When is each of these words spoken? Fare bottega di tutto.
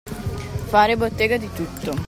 Fare 0.65 0.97
bottega 0.97 1.37
di 1.37 1.47
tutto. 1.53 1.91